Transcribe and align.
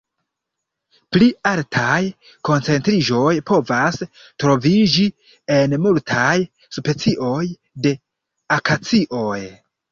Pli 1.15 1.25
altaj 1.49 1.99
koncentriĝoj 2.49 3.35
povas 3.51 4.01
troviĝi 4.45 5.07
en 5.59 5.79
multaj 5.87 6.35
specioj 6.81 7.47
de 7.87 7.97
akacioj. 8.61 9.41